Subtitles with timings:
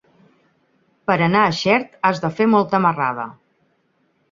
[1.09, 3.29] Per anar a Xert has de fer molta marrada.